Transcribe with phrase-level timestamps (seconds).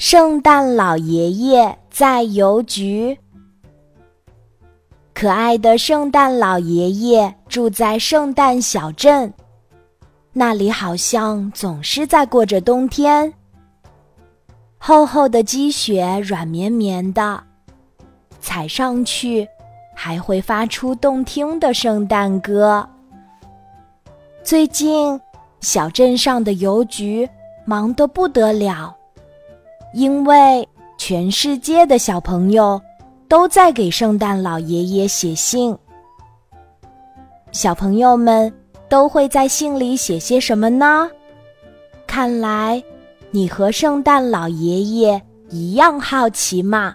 [0.00, 3.18] 圣诞老爷爷在邮局。
[5.12, 9.30] 可爱的圣诞老爷爷住在圣诞小镇，
[10.32, 13.30] 那里好像总是在过着冬天。
[14.78, 17.44] 厚厚的积雪软绵绵的，
[18.40, 19.46] 踩上去
[19.94, 22.88] 还会发出动听的圣诞歌。
[24.42, 25.20] 最近，
[25.60, 27.28] 小镇上的邮局
[27.66, 28.96] 忙得不得了。
[29.92, 32.80] 因为全世界的小朋友
[33.28, 35.76] 都在给圣诞老爷爷写信，
[37.52, 38.52] 小朋友们
[38.88, 41.10] 都会在信里写些什么呢？
[42.06, 42.82] 看来
[43.30, 46.94] 你和圣诞老爷爷一样好奇嘛！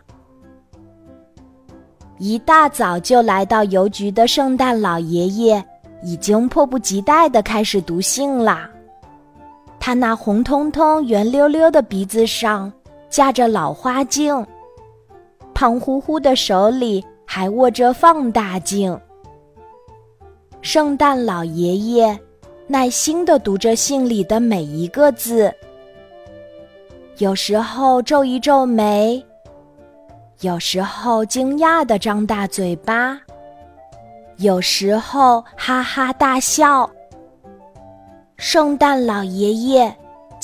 [2.18, 5.64] 一大早就来到邮局的圣诞老爷爷
[6.02, 8.70] 已经迫不及待的开始读信啦。
[9.82, 12.72] 他那红彤彤、圆溜溜的鼻子上。
[13.10, 14.46] 架着老花镜，
[15.54, 19.00] 胖乎乎的手里还握着放大镜。
[20.62, 22.20] 圣诞老爷爷
[22.68, 25.54] 耐心的读着信里的每一个字，
[27.20, 29.24] 有时候皱一皱眉，
[30.42, 33.18] 有时候惊讶的张大嘴巴，
[34.38, 36.90] 有时候哈哈大笑。
[38.38, 39.96] 圣诞老爷爷，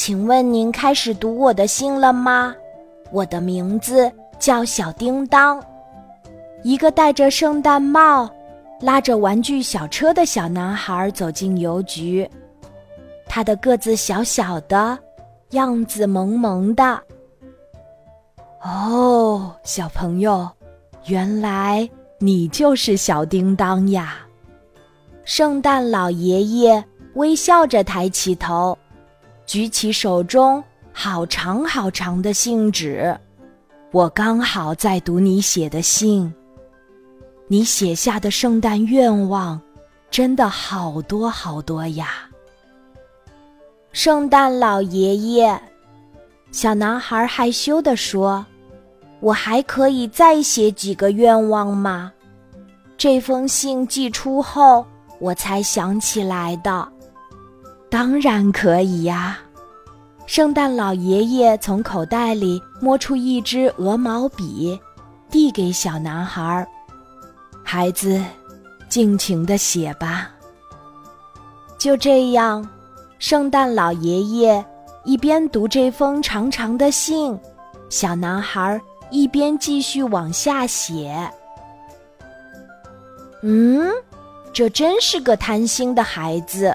[0.04, 2.56] 请问您开始读我的信了吗？
[3.12, 5.64] 我的名字叫小叮当，
[6.64, 8.28] 一个戴着圣诞帽、
[8.80, 12.28] 拉着玩具小车的小男孩走进邮局。
[13.28, 14.98] 他的个子小小的，
[15.52, 17.00] 样子萌萌的。
[18.64, 20.50] 哦，小朋友，
[21.06, 24.16] 原来你就是小叮当呀！
[25.26, 28.76] 圣诞老爷爷微笑着抬起头，
[29.52, 30.64] 举起手中。
[30.94, 33.14] 好长好长的信纸，
[33.92, 36.34] 我刚好在读你写的信。
[37.50, 39.60] 你写下的圣诞愿望，
[40.10, 42.30] 真的好多好多呀！
[43.92, 45.62] 圣诞老爷爷，
[46.54, 48.46] 小男孩害羞地说
[49.20, 52.10] ：“我还可以再写几个愿望吗？”
[52.98, 54.86] 这封信寄出后，
[55.20, 56.88] 我才想起来的。
[57.92, 59.38] 当然可以呀。
[60.26, 64.80] 圣诞老爷爷从口袋里摸出一支鹅毛笔，
[65.30, 66.66] 递给小男孩
[67.66, 68.24] ：“孩子，
[68.88, 70.32] 尽情的写吧。”
[71.78, 72.66] 就这样，
[73.20, 74.64] 圣诞老爷爷
[75.04, 77.38] 一边读这封长长的信，
[77.90, 78.80] 小男孩
[79.10, 81.30] 一边继续往下写。
[83.42, 83.92] 嗯，
[84.54, 86.74] 这真是个贪心的孩子。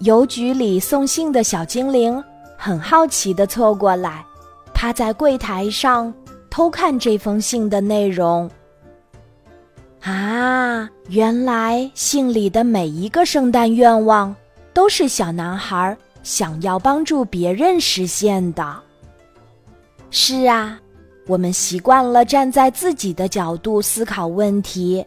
[0.00, 2.22] 邮局里送信的小精灵。
[2.58, 4.24] 很好奇的凑过来，
[4.72, 6.12] 趴在柜台上
[6.48, 8.50] 偷看这封信的内容。
[10.00, 14.34] 啊，原来信里的每一个圣诞愿望
[14.72, 18.76] 都是小男孩想要帮助别人实现的。
[20.10, 20.80] 是啊，
[21.26, 25.04] 我们习惯了站在自己的角度思考问题，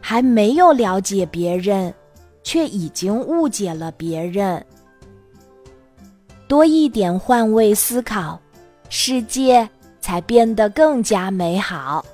[0.00, 1.94] 还没有了解别人，
[2.44, 4.64] 却已经误解了别人。
[6.46, 8.38] 多一点换位思考，
[8.88, 9.68] 世界
[10.00, 12.04] 才变得更加美好。